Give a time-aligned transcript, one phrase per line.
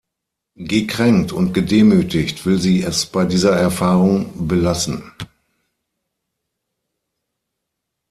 [0.55, 5.11] Gekränkt und gedemütigt will sie es bei dieser Erfahrung belassen.